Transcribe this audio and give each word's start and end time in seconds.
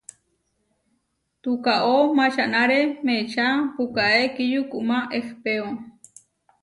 Tukaó 1.41 1.97
mačanáre 2.17 2.79
meečá 3.05 3.47
pukaé 3.75 4.23
kiyukumá 4.35 4.97
ehpéo. 5.17 5.65